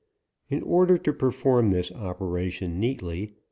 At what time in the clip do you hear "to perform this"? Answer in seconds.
0.97-1.91